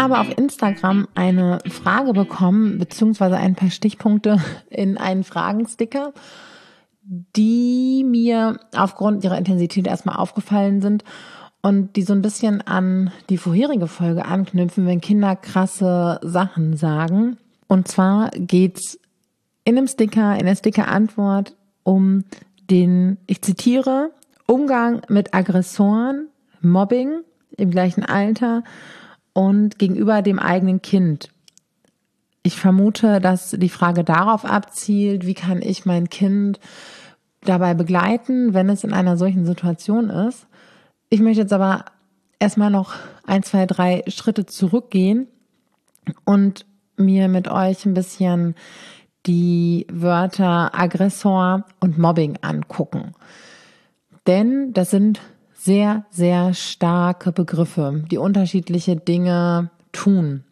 [0.00, 4.38] Habe auf Instagram eine Frage bekommen, beziehungsweise ein paar Stichpunkte
[4.70, 6.12] in einen Fragensticker,
[7.36, 11.04] die mir aufgrund ihrer Intensität erstmal aufgefallen sind
[11.62, 17.36] und die so ein bisschen an die vorherige Folge anknüpfen, wenn Kinder krasse Sachen sagen.
[17.68, 18.98] Und zwar geht's
[19.64, 22.24] in dem Sticker, in der Sticker-Antwort um
[22.70, 24.12] den, ich zitiere,
[24.46, 26.28] Umgang mit Aggressoren,
[26.62, 27.20] Mobbing
[27.56, 28.62] im gleichen Alter
[29.32, 31.30] und gegenüber dem eigenen Kind.
[32.42, 36.58] Ich vermute, dass die Frage darauf abzielt, wie kann ich mein Kind
[37.42, 40.46] dabei begleiten, wenn es in einer solchen Situation ist.
[41.08, 41.84] Ich möchte jetzt aber
[42.38, 42.94] erstmal noch
[43.26, 45.28] ein, zwei, drei Schritte zurückgehen
[46.24, 48.54] und mir mit euch ein bisschen
[49.26, 53.14] die Wörter Aggressor und Mobbing angucken.
[54.26, 55.20] Denn das sind
[55.62, 60.44] sehr, sehr starke Begriffe, die unterschiedliche Dinge tun.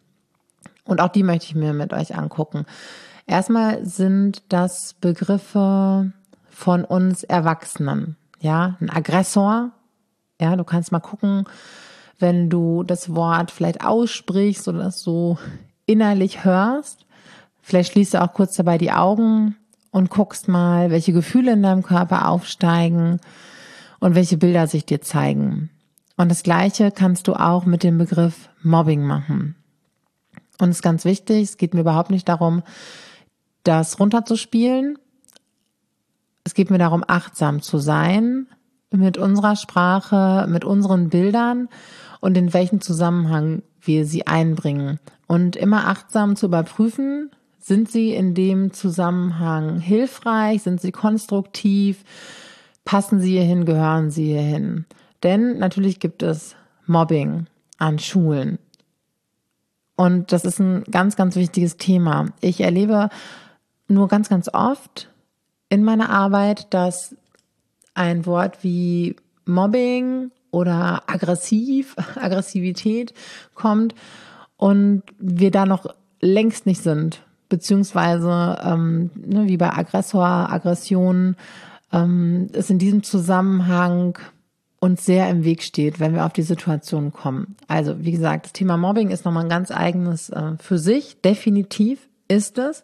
[0.85, 2.65] Und auch die möchte ich mir mit euch angucken.
[3.25, 6.11] Erstmal sind das Begriffe
[6.51, 8.17] von uns Erwachsenen.
[8.39, 9.71] Ja, ein Aggressor.
[10.39, 11.45] Ja, du kannst mal gucken,
[12.19, 15.39] wenn du das Wort vielleicht aussprichst oder das so
[15.87, 17.07] innerlich hörst.
[17.63, 19.55] Vielleicht schließt du auch kurz dabei die Augen
[19.89, 23.19] und guckst mal, welche Gefühle in deinem Körper aufsteigen
[23.99, 25.69] und welche Bilder sich dir zeigen.
[26.17, 29.55] Und das Gleiche kannst du auch mit dem Begriff Mobbing machen.
[30.59, 32.63] Und es ist ganz wichtig, es geht mir überhaupt nicht darum,
[33.63, 34.97] das runterzuspielen.
[36.43, 38.47] Es geht mir darum, achtsam zu sein
[38.91, 41.69] mit unserer Sprache, mit unseren Bildern
[42.19, 44.99] und in welchen Zusammenhang wir sie einbringen.
[45.27, 52.03] Und immer achtsam zu überprüfen, sind sie in dem Zusammenhang hilfreich, sind sie konstruktiv,
[52.89, 54.85] passen sie hierhin, gehören sie hierhin.
[55.21, 56.55] Denn natürlich gibt es
[56.87, 57.45] Mobbing
[57.77, 58.57] an Schulen.
[59.95, 62.29] Und das ist ein ganz, ganz wichtiges Thema.
[62.41, 63.09] Ich erlebe
[63.87, 65.07] nur ganz, ganz oft
[65.69, 67.15] in meiner Arbeit, dass
[67.93, 73.13] ein Wort wie Mobbing oder aggressiv, Aggressivität
[73.53, 73.93] kommt
[74.57, 77.21] und wir da noch längst nicht sind.
[77.49, 81.35] Beziehungsweise ähm, ne, wie bei Aggressor, Aggression,
[81.91, 84.17] ähm, es in diesem Zusammenhang
[84.79, 87.55] uns sehr im Weg steht, wenn wir auf die Situation kommen.
[87.67, 91.19] Also, wie gesagt, das Thema Mobbing ist nochmal ein ganz eigenes äh, für sich.
[91.21, 92.83] Definitiv ist es.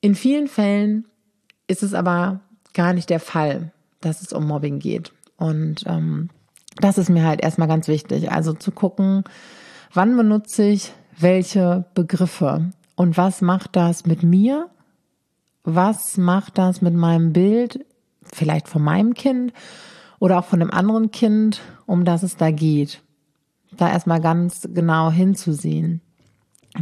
[0.00, 1.06] In vielen Fällen
[1.68, 2.40] ist es aber
[2.74, 5.12] gar nicht der Fall, dass es um Mobbing geht.
[5.36, 6.28] Und ähm,
[6.80, 8.30] das ist mir halt erstmal ganz wichtig.
[8.30, 9.24] Also zu gucken,
[9.94, 14.68] wann benutze ich welche Begriffe und was macht das mit mir
[15.64, 17.84] was macht das mit meinem Bild,
[18.22, 19.52] vielleicht von meinem Kind
[20.18, 23.02] oder auch von einem anderen Kind, um das es da geht.
[23.72, 26.00] Da erstmal ganz genau hinzusehen.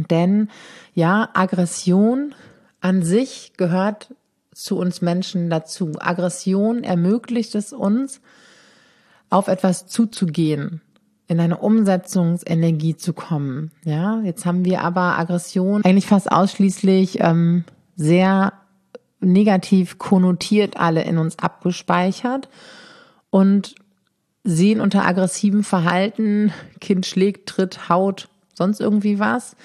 [0.09, 0.49] Denn
[0.93, 2.33] ja, Aggression
[2.79, 4.13] an sich gehört
[4.53, 5.93] zu uns Menschen dazu.
[5.99, 8.21] Aggression ermöglicht es uns,
[9.29, 10.81] auf etwas zuzugehen,
[11.27, 13.71] in eine Umsetzungsenergie zu kommen.
[13.85, 17.63] Ja, jetzt haben wir aber Aggression eigentlich fast ausschließlich ähm,
[17.95, 18.53] sehr
[19.21, 22.49] negativ konnotiert alle in uns abgespeichert
[23.29, 23.75] und
[24.43, 29.55] sehen unter aggressivem Verhalten, Kind schlägt, tritt, haut, sonst irgendwie was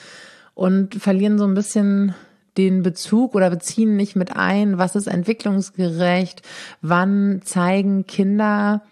[0.55, 2.15] und verlieren so ein bisschen
[2.57, 6.43] den Bezug oder beziehen nicht mit ein, was ist entwicklungsgerecht,
[6.81, 8.83] wann zeigen Kinder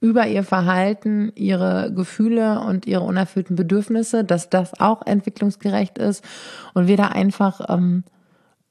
[0.00, 6.24] über ihr Verhalten, ihre Gefühle und ihre unerfüllten Bedürfnisse, dass das auch entwicklungsgerecht ist
[6.74, 8.04] und wir da einfach ähm,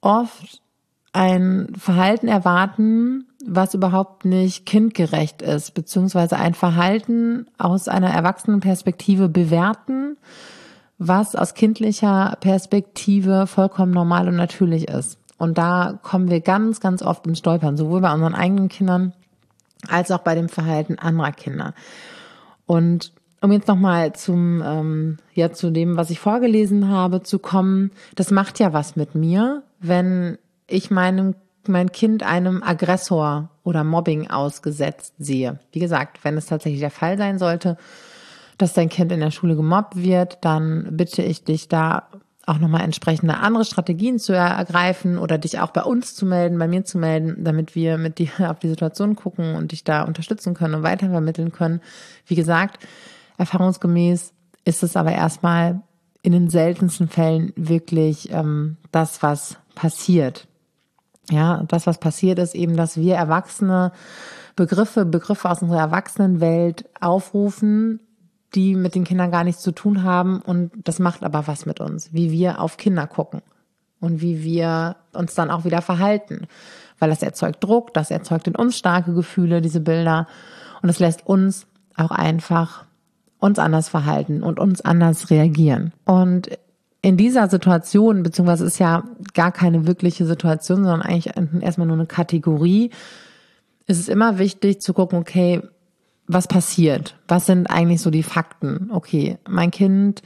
[0.02, 0.62] oft
[1.16, 9.30] ein Verhalten erwarten, was überhaupt nicht kindgerecht ist, beziehungsweise ein Verhalten aus einer erwachsenen Perspektive
[9.30, 10.18] bewerten,
[10.98, 15.18] was aus kindlicher Perspektive vollkommen normal und natürlich ist.
[15.38, 19.14] Und da kommen wir ganz, ganz oft ins Stolpern, sowohl bei unseren eigenen Kindern
[19.88, 21.74] als auch bei dem Verhalten anderer Kinder.
[22.66, 27.92] Und um jetzt nochmal zum, ähm, ja, zu dem, was ich vorgelesen habe, zu kommen,
[28.16, 31.36] das macht ja was mit mir, wenn ich meinem
[31.68, 35.60] mein Kind einem Aggressor oder Mobbing ausgesetzt sehe.
[35.72, 37.78] Wie gesagt, wenn es tatsächlich der Fall sein sollte,
[38.58, 42.08] dass dein Kind in der Schule gemobbt wird, dann bitte ich dich da
[42.46, 46.68] auch nochmal entsprechende andere Strategien zu ergreifen oder dich auch bei uns zu melden, bei
[46.68, 50.54] mir zu melden, damit wir mit dir auf die Situation gucken und dich da unterstützen
[50.54, 51.82] können und weitervermitteln können.
[52.28, 52.86] Wie gesagt,
[53.38, 54.34] erfahrungsgemäß
[54.64, 55.82] ist es aber erstmal
[56.22, 60.48] in den seltensten Fällen wirklich ähm, das, was passiert.
[61.32, 63.92] Ja, das, was passiert, ist eben, dass wir Erwachsene
[64.56, 68.00] Begriffe, Begriffe aus unserer Erwachsenenwelt aufrufen,
[68.54, 70.42] die mit den Kindern gar nichts zu tun haben.
[70.42, 73.42] Und das macht aber was mit uns, wie wir auf Kinder gucken
[74.00, 76.48] und wie wir uns dann auch wieder verhalten,
[77.00, 80.28] weil das erzeugt Druck, das erzeugt in uns starke Gefühle, diese Bilder.
[80.82, 81.68] Und es lässt uns
[81.98, 82.86] auch einfach
[83.40, 85.92] uns anders verhalten und uns anders reagieren.
[86.06, 86.50] Und
[87.06, 89.04] in dieser Situation, beziehungsweise ist ja
[89.36, 92.90] gar keine wirkliche Situation, sondern eigentlich erstmal nur eine Kategorie,
[93.86, 95.62] ist es immer wichtig zu gucken, okay,
[96.26, 97.16] was passiert?
[97.28, 98.90] Was sind eigentlich so die Fakten?
[98.92, 100.24] Okay, mein Kind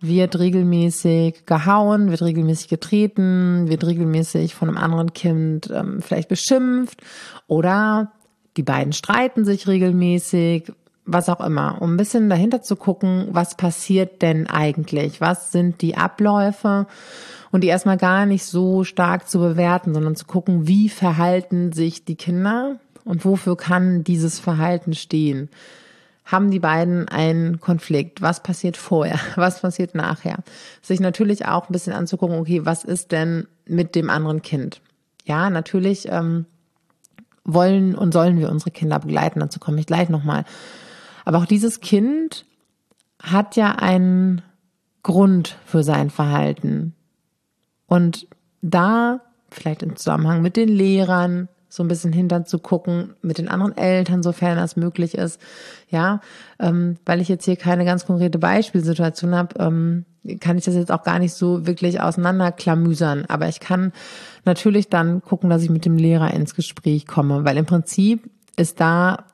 [0.00, 7.02] wird regelmäßig gehauen, wird regelmäßig getreten, wird regelmäßig von einem anderen Kind ähm, vielleicht beschimpft
[7.48, 8.12] oder
[8.56, 10.72] die beiden streiten sich regelmäßig,
[11.12, 15.20] was auch immer, um ein bisschen dahinter zu gucken, was passiert denn eigentlich?
[15.20, 16.86] Was sind die Abläufe?
[17.50, 22.04] Und die erstmal gar nicht so stark zu bewerten, sondern zu gucken, wie verhalten sich
[22.04, 25.48] die Kinder und wofür kann dieses Verhalten stehen?
[26.24, 28.22] Haben die beiden einen Konflikt?
[28.22, 29.18] Was passiert vorher?
[29.36, 30.38] Was passiert nachher?
[30.80, 34.80] Sich natürlich auch ein bisschen anzugucken, okay, was ist denn mit dem anderen Kind?
[35.24, 36.46] Ja, natürlich ähm,
[37.44, 40.44] wollen und sollen wir unsere Kinder begleiten, dazu komme ich gleich nochmal.
[41.24, 42.46] Aber auch dieses Kind
[43.22, 44.42] hat ja einen
[45.02, 46.94] Grund für sein Verhalten.
[47.86, 48.28] Und
[48.62, 49.20] da,
[49.50, 53.76] vielleicht im Zusammenhang mit den Lehrern, so ein bisschen hinter zu gucken, mit den anderen
[53.76, 55.40] Eltern, sofern das möglich ist.
[55.88, 56.20] Ja,
[56.58, 60.04] ähm, weil ich jetzt hier keine ganz konkrete Beispielsituation habe, ähm,
[60.40, 63.24] kann ich das jetzt auch gar nicht so wirklich auseinanderklamüsern.
[63.26, 63.92] Aber ich kann
[64.44, 68.80] natürlich dann gucken, dass ich mit dem Lehrer ins Gespräch komme, weil im Prinzip ist
[68.80, 69.24] da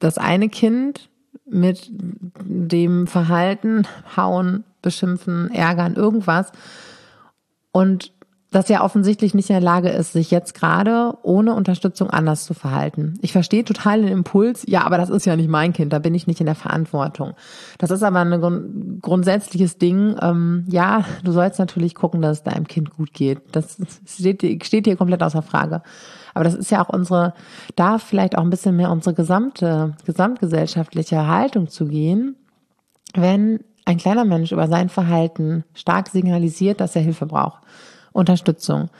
[0.00, 1.08] das eine Kind
[1.50, 3.86] mit dem Verhalten,
[4.16, 6.52] hauen, beschimpfen, ärgern, irgendwas.
[7.72, 8.12] Und
[8.50, 12.54] dass er offensichtlich nicht in der Lage ist, sich jetzt gerade ohne Unterstützung anders zu
[12.54, 13.18] verhalten.
[13.20, 16.14] Ich verstehe total den Impuls, ja, aber das ist ja nicht mein Kind, da bin
[16.14, 17.34] ich nicht in der Verantwortung.
[17.76, 20.16] Das ist aber ein grundsätzliches Ding.
[20.22, 23.42] Ähm, ja, du sollst natürlich gucken, dass es deinem Kind gut geht.
[23.52, 25.82] Das steht, steht hier komplett außer Frage.
[26.32, 27.34] Aber das ist ja auch unsere,
[27.76, 32.36] da vielleicht auch ein bisschen mehr unsere gesamte, gesamtgesellschaftliche Haltung zu gehen,
[33.14, 37.62] wenn ein kleiner Mensch über sein Verhalten stark signalisiert, dass er Hilfe braucht
[38.18, 38.90] Unterstützung.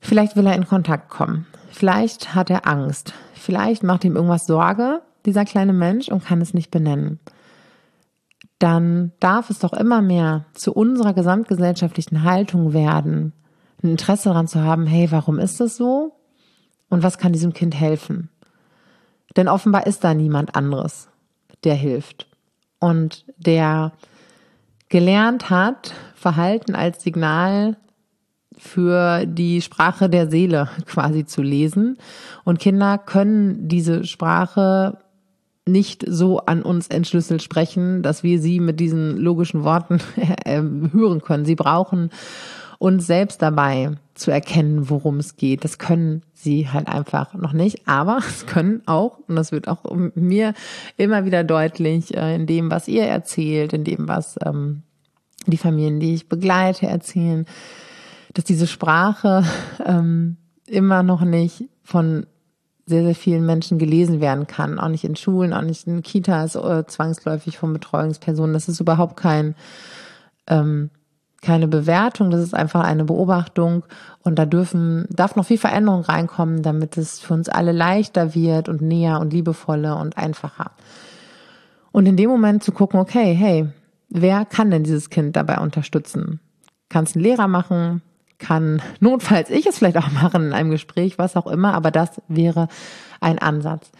[0.00, 1.46] Vielleicht will er in Kontakt kommen.
[1.70, 3.14] Vielleicht hat er Angst.
[3.34, 7.20] Vielleicht macht ihm irgendwas Sorge, dieser kleine Mensch, und kann es nicht benennen.
[8.58, 13.32] Dann darf es doch immer mehr zu unserer gesamtgesellschaftlichen Haltung werden,
[13.82, 16.16] ein Interesse daran zu haben, hey, warum ist das so?
[16.88, 18.30] Und was kann diesem Kind helfen?
[19.36, 21.08] Denn offenbar ist da niemand anderes,
[21.64, 22.26] der hilft.
[22.78, 23.92] Und der
[24.88, 27.76] gelernt hat, Verhalten als Signal
[28.66, 31.98] für die Sprache der Seele quasi zu lesen.
[32.44, 34.98] Und Kinder können diese Sprache
[35.66, 40.00] nicht so an uns entschlüsselt sprechen, dass wir sie mit diesen logischen Worten
[40.44, 41.44] äh, hören können.
[41.44, 42.10] Sie brauchen
[42.78, 45.64] uns selbst dabei zu erkennen, worum es geht.
[45.64, 49.84] Das können sie halt einfach noch nicht, aber es können auch, und das wird auch
[50.14, 50.54] mir
[50.96, 54.82] immer wieder deutlich, äh, in dem, was ihr erzählt, in dem, was ähm,
[55.46, 57.46] die Familien, die ich begleite, erzählen,
[58.36, 59.44] dass diese Sprache
[59.84, 62.26] ähm, immer noch nicht von
[62.84, 64.78] sehr, sehr vielen Menschen gelesen werden kann.
[64.78, 68.52] Auch nicht in Schulen, auch nicht in Kitas äh, zwangsläufig von Betreuungspersonen.
[68.52, 69.56] Das ist überhaupt kein,
[70.46, 70.90] ähm,
[71.40, 73.84] keine Bewertung, das ist einfach eine Beobachtung.
[74.22, 78.68] Und da dürfen, darf noch viel Veränderung reinkommen, damit es für uns alle leichter wird
[78.68, 80.72] und näher und liebevoller und einfacher.
[81.90, 83.68] Und in dem Moment zu gucken, okay, hey,
[84.10, 86.40] wer kann denn dieses Kind dabei unterstützen?
[86.88, 88.02] Kann es ein Lehrer machen?
[88.38, 92.20] Kann notfalls ich es vielleicht auch machen in einem Gespräch, was auch immer, aber das
[92.28, 92.68] wäre
[93.20, 93.90] ein Ansatz.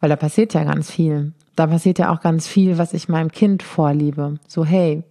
[0.00, 1.32] Weil da passiert ja ganz viel.
[1.56, 4.38] Da passiert ja auch ganz viel, was ich meinem Kind vorliebe.
[4.48, 5.04] So, hey,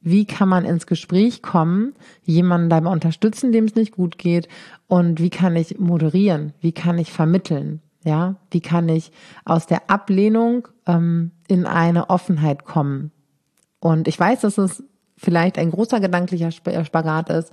[0.00, 4.46] wie kann man ins Gespräch kommen, jemanden dabei unterstützen, dem es nicht gut geht
[4.86, 9.10] und wie kann ich moderieren, wie kann ich vermitteln, ja, wie kann ich
[9.44, 13.10] aus der Ablehnung ähm, in eine Offenheit kommen.
[13.80, 14.84] Und ich weiß, dass es
[15.16, 17.52] vielleicht ein großer gedanklicher Spagat ist,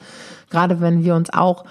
[0.50, 1.66] gerade wenn wir uns auch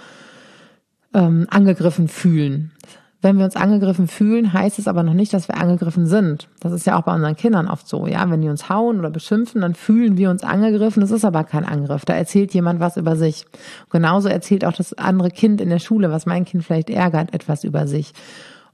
[1.15, 2.73] ähm, angegriffen fühlen.
[3.21, 6.49] Wenn wir uns angegriffen fühlen, heißt es aber noch nicht, dass wir angegriffen sind.
[6.59, 8.09] Das ist ja auch bei unseren Kindern oft so.
[8.09, 11.01] Ja, wenn die uns hauen oder beschimpfen, dann fühlen wir uns angegriffen.
[11.03, 12.05] Das ist aber kein Angriff.
[12.05, 13.47] Da erzählt jemand was über sich.
[13.91, 17.63] Genauso erzählt auch das andere Kind in der Schule, was mein Kind vielleicht ärgert, etwas
[17.63, 18.13] über sich.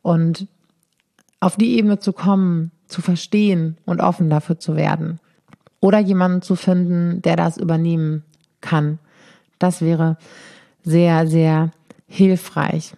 [0.01, 0.47] Und
[1.41, 5.21] auf die Ebene zu kommen, zu verstehen und offen dafür zu werden.
[5.80, 8.25] Oder jemanden zu finden, der das übernehmen
[8.61, 8.99] kann.
[9.58, 10.16] Das wäre
[10.82, 11.70] sehr, sehr
[12.06, 12.94] hilfreich.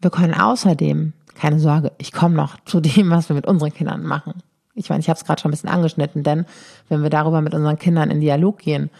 [0.00, 4.04] Wir können außerdem, keine Sorge, ich komme noch zu dem, was wir mit unseren Kindern
[4.04, 4.42] machen.
[4.74, 6.44] Ich meine, ich habe es gerade schon ein bisschen angeschnitten, denn
[6.88, 8.90] wenn wir darüber mit unseren Kindern in Dialog gehen,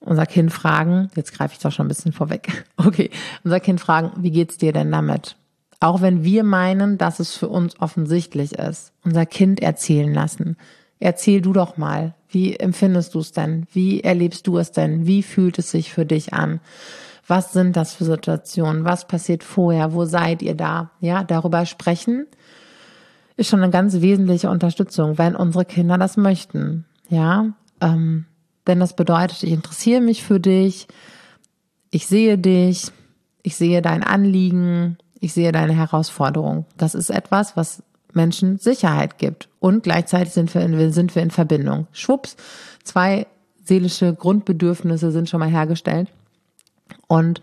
[0.00, 3.10] unser Kind fragen, jetzt greife ich doch schon ein bisschen vorweg, okay,
[3.44, 5.36] unser Kind fragen, wie geht's dir denn damit?
[5.80, 10.56] Auch wenn wir meinen, dass es für uns offensichtlich ist, unser Kind erzählen lassen.
[11.00, 13.66] Erzähl du doch mal, wie empfindest du es denn?
[13.72, 15.06] Wie erlebst du es denn?
[15.06, 16.60] Wie fühlt es sich für dich an?
[17.26, 18.84] Was sind das für Situationen?
[18.84, 19.92] Was passiert vorher?
[19.92, 20.90] Wo seid ihr da?
[21.00, 22.26] Ja, darüber sprechen
[23.38, 26.84] ist schon eine ganz wesentliche Unterstützung, wenn unsere Kinder das möchten.
[27.08, 28.26] Ja, ähm,
[28.66, 30.88] denn das bedeutet, ich interessiere mich für dich,
[31.90, 32.90] ich sehe dich,
[33.42, 36.66] ich sehe dein Anliegen, ich sehe deine Herausforderung.
[36.76, 39.48] Das ist etwas, was Menschen Sicherheit gibt.
[39.60, 41.86] Und gleichzeitig sind wir in, sind wir in Verbindung.
[41.92, 42.36] Schwupps,
[42.84, 43.26] zwei
[43.64, 46.08] seelische Grundbedürfnisse sind schon mal hergestellt.
[47.06, 47.40] Und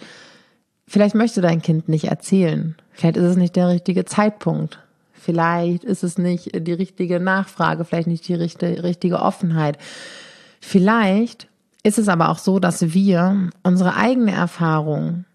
[0.88, 2.76] vielleicht möchte dein Kind nicht erzählen.
[2.92, 4.80] Vielleicht ist es nicht der richtige Zeitpunkt.
[5.14, 9.78] Vielleicht ist es nicht die richtige Nachfrage, vielleicht nicht die richtige Offenheit.
[10.62, 11.48] Vielleicht
[11.82, 15.26] ist es aber auch so, dass wir unsere eigene Erfahrung,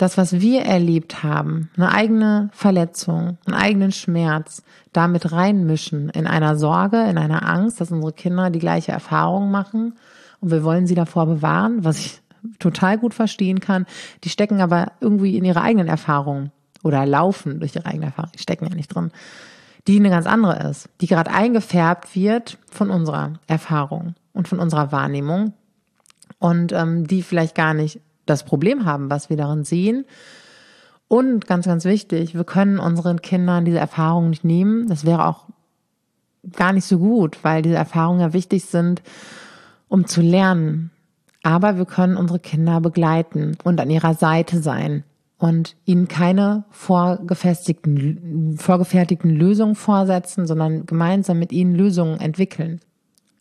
[0.00, 6.56] das, was wir erlebt haben, eine eigene Verletzung, einen eigenen Schmerz, damit reinmischen in einer
[6.56, 9.94] Sorge, in einer Angst, dass unsere Kinder die gleiche Erfahrung machen
[10.40, 12.22] und wir wollen sie davor bewahren, was ich
[12.58, 13.84] total gut verstehen kann.
[14.24, 16.50] Die stecken aber irgendwie in ihre eigenen Erfahrungen
[16.82, 18.32] oder laufen durch ihre eigene Erfahrung.
[18.34, 19.10] Die stecken ja nicht drin.
[19.86, 24.92] Die eine ganz andere ist, die gerade eingefärbt wird von unserer Erfahrung und von unserer
[24.92, 25.52] Wahrnehmung
[26.38, 30.04] und ähm, die vielleicht gar nicht das Problem haben, was wir darin sehen.
[31.08, 34.88] Und ganz, ganz wichtig, wir können unseren Kindern diese Erfahrungen nicht nehmen.
[34.88, 35.46] Das wäre auch
[36.56, 39.02] gar nicht so gut, weil diese Erfahrungen ja wichtig sind,
[39.88, 40.90] um zu lernen,
[41.42, 45.04] aber wir können unsere Kinder begleiten und an ihrer Seite sein
[45.38, 52.80] und ihnen keine vorgefestigten, vorgefertigten Lösungen vorsetzen, sondern gemeinsam mit ihnen Lösungen entwickeln.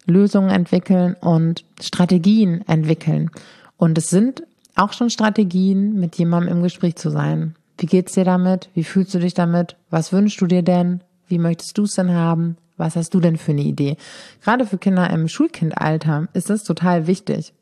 [0.06, 3.30] Lösungen entwickeln und Strategien entwickeln.
[3.78, 4.44] Und es sind
[4.80, 7.56] auch schon Strategien, mit jemandem im Gespräch zu sein.
[7.78, 8.70] Wie geht's dir damit?
[8.74, 9.76] Wie fühlst du dich damit?
[9.90, 11.02] Was wünschst du dir denn?
[11.28, 12.58] Wie möchtest du es denn haben?
[12.78, 13.98] Was hast du denn für eine Idee?
[14.42, 17.54] Gerade für Kinder im Schulkindalter ist es total wichtig,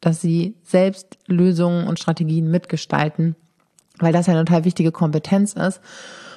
[0.00, 3.34] dass sie selbst Lösungen und Strategien mitgestalten,
[3.98, 5.80] weil das eine total wichtige Kompetenz ist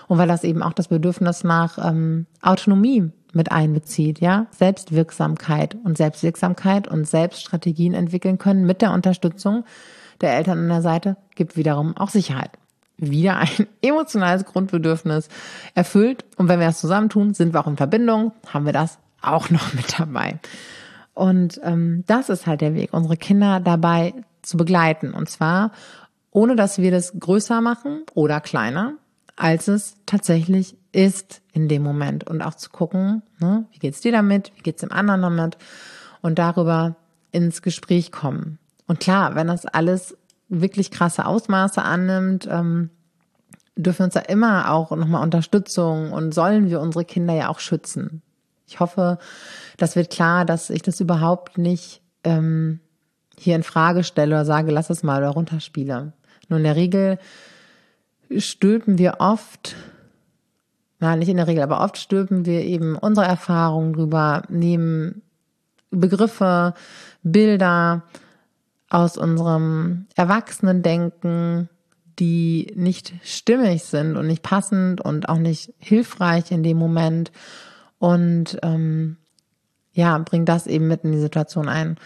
[0.08, 5.98] und weil das eben auch das Bedürfnis nach ähm, Autonomie mit einbezieht, ja, Selbstwirksamkeit und
[5.98, 9.64] Selbstwirksamkeit und Selbststrategien entwickeln können mit der Unterstützung
[10.22, 12.52] der Eltern an der Seite gibt wiederum auch Sicherheit.
[12.98, 15.30] Wieder ein emotionales Grundbedürfnis
[15.76, 19.50] erfüllt und wenn wir das zusammentun, sind wir auch in Verbindung, haben wir das auch
[19.50, 20.40] noch mit dabei.
[21.14, 25.14] Und ähm, das ist halt der Weg, unsere Kinder dabei zu begleiten.
[25.14, 25.72] Und zwar
[26.34, 28.96] ohne dass wir das größer machen oder kleiner,
[29.36, 32.26] als es tatsächlich ist in dem Moment.
[32.26, 35.58] Und auch zu gucken, ne, wie geht's dir damit, wie geht's dem anderen damit
[36.22, 36.96] und darüber
[37.32, 38.58] ins Gespräch kommen.
[38.94, 40.16] Und klar, wenn das alles
[40.50, 42.92] wirklich krasse Ausmaße annimmt, ähm,
[43.76, 47.60] dürfen wir uns da immer auch nochmal Unterstützung und sollen wir unsere Kinder ja auch
[47.60, 48.22] schützen.
[48.68, 49.18] Ich hoffe,
[49.78, 52.82] das wird klar, dass ich das überhaupt nicht ähm,
[53.36, 56.14] hier in Frage stelle oder sage, lass es mal oder runterspiele.
[56.50, 57.18] Nur in der Regel
[58.38, 59.76] stülpen wir oft,
[61.00, 65.24] nein, nicht in der Regel, aber oft stülpen wir eben unsere Erfahrungen drüber, nehmen
[65.90, 66.76] Begriffe,
[67.24, 68.04] Bilder
[68.94, 71.68] aus unserem Erwachsenendenken,
[72.20, 77.32] die nicht stimmig sind und nicht passend und auch nicht hilfreich in dem Moment
[77.98, 79.18] und ähm,
[79.94, 81.98] ja, bringt das eben mit in die Situation ein.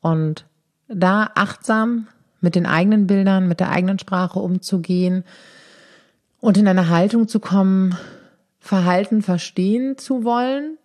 [0.00, 0.44] Und
[0.88, 2.08] da achtsam
[2.42, 5.24] mit den eigenen Bildern, mit der eigenen Sprache umzugehen
[6.40, 7.96] und in eine Haltung zu kommen,
[8.58, 10.76] Verhalten verstehen zu wollen,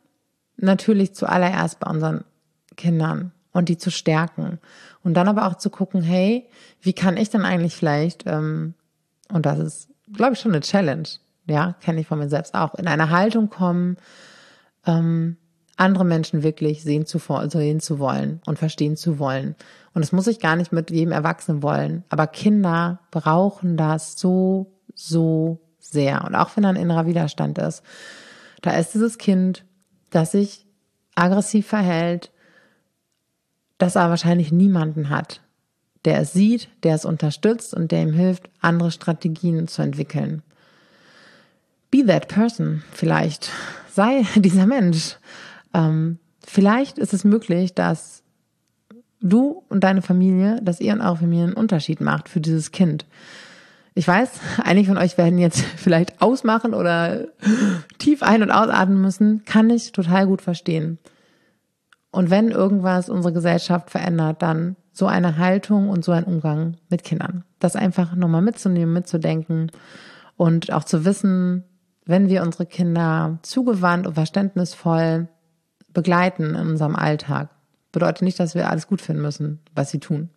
[0.56, 2.24] natürlich zuallererst bei unseren
[2.78, 4.60] Kindern und die zu stärken.
[5.04, 6.48] Und dann aber auch zu gucken, hey,
[6.82, 8.74] wie kann ich denn eigentlich vielleicht, ähm,
[9.32, 11.08] und das ist, glaube ich, schon eine Challenge,
[11.46, 13.98] ja, kenne ich von mir selbst auch, in eine Haltung kommen,
[14.86, 15.38] ähm,
[15.78, 19.56] andere Menschen wirklich sehen zu, sehen zu wollen und verstehen zu wollen.
[19.94, 22.04] Und das muss ich gar nicht mit jedem Erwachsenen wollen.
[22.10, 26.26] Aber Kinder brauchen das so, so sehr.
[26.26, 27.82] Und auch wenn ein innerer Widerstand ist.
[28.62, 29.64] Da ist dieses Kind,
[30.10, 30.68] das sich
[31.16, 32.32] aggressiv verhält,
[33.80, 35.42] das aber wahrscheinlich niemanden hat,
[36.06, 40.44] der es sieht, der es unterstützt und der ihm hilft, andere Strategien zu entwickeln.
[41.90, 43.50] Be that person vielleicht.
[43.92, 45.18] Sei dieser Mensch.
[45.74, 48.22] Ähm, vielleicht ist es möglich, dass
[49.22, 53.06] du und deine Familie, dass ihr und eure Familie einen Unterschied macht für dieses Kind.
[53.96, 54.30] Ich weiß,
[54.64, 57.28] einige von euch werden jetzt vielleicht ausmachen oder
[57.98, 59.44] tief ein- und ausatmen müssen.
[59.46, 61.00] Kann ich total gut verstehen.
[62.12, 67.04] Und wenn irgendwas unsere Gesellschaft verändert, dann so eine Haltung und so ein Umgang mit
[67.04, 67.44] Kindern.
[67.60, 69.72] Das einfach nochmal mitzunehmen, mitzudenken
[70.36, 71.64] und auch zu wissen,
[72.06, 75.28] wenn wir unsere Kinder zugewandt und verständnisvoll
[75.94, 77.50] begleiten in unserem Alltag.
[77.92, 80.30] Bedeutet nicht, dass wir alles gut finden müssen, was sie tun.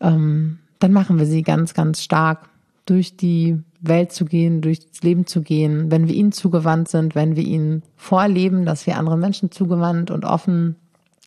[0.00, 2.48] Ähm, dann machen wir sie ganz, ganz stark
[2.86, 7.14] durch die Welt zu gehen, durch das Leben zu gehen, wenn wir ihnen zugewandt sind,
[7.14, 10.76] wenn wir ihnen vorleben, dass wir anderen Menschen zugewandt und offen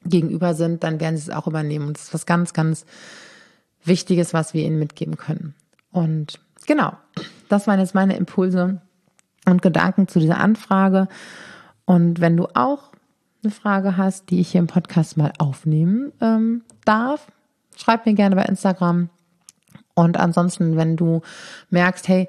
[0.05, 1.87] gegenüber sind, dann werden sie es auch übernehmen.
[1.87, 2.85] Und das ist was ganz, ganz
[3.83, 5.53] Wichtiges, was wir ihnen mitgeben können.
[5.91, 6.93] Und genau,
[7.49, 8.81] das waren jetzt meine Impulse
[9.45, 11.07] und Gedanken zu dieser Anfrage.
[11.85, 12.91] Und wenn du auch
[13.43, 17.27] eine Frage hast, die ich hier im Podcast mal aufnehmen ähm, darf,
[17.75, 19.09] schreib mir gerne bei Instagram.
[19.97, 21.21] Und ansonsten, wenn du
[21.71, 22.27] merkst, hey,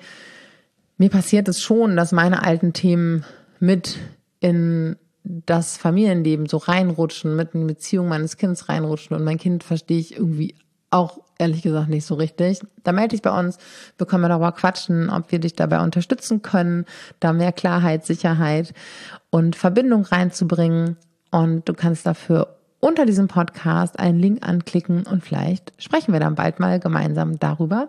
[0.96, 3.26] mir passiert es schon, dass meine alten Themen
[3.60, 3.98] mit
[4.40, 9.64] in das Familienleben so reinrutschen, mit in die Beziehung meines Kindes reinrutschen und mein Kind
[9.64, 10.54] verstehe ich irgendwie
[10.90, 12.60] auch ehrlich gesagt nicht so richtig.
[12.84, 13.58] Da melde dich bei uns,
[13.98, 16.86] wir können darüber quatschen, ob wir dich dabei unterstützen können,
[17.20, 18.72] da mehr Klarheit, Sicherheit
[19.28, 20.96] und Verbindung reinzubringen.
[21.30, 26.34] Und du kannst dafür unter diesem Podcast einen Link anklicken und vielleicht sprechen wir dann
[26.34, 27.88] bald mal gemeinsam darüber.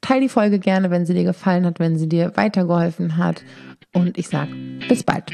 [0.00, 3.44] Teil die Folge gerne, wenn sie dir gefallen hat, wenn sie dir weitergeholfen hat.
[3.92, 4.50] Und ich sage
[4.88, 5.30] bis bald.